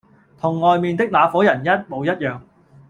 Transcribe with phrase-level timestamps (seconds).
[0.33, 2.41] 全同外面的那夥人一模一樣。